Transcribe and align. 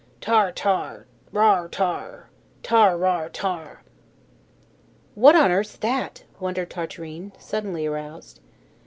"Tar, 0.19 0.51
tar, 0.51 1.05
rar, 1.31 1.67
tar! 1.69 2.31
tar, 2.63 2.97
rar, 2.97 3.29
tar!" 3.29 3.83
"What 5.13 5.35
on 5.35 5.51
earth's 5.51 5.77
that?" 5.77 6.23
wondered 6.39 6.71
Tartarin, 6.71 7.33
suddenly 7.37 7.85
aroused. 7.85 8.39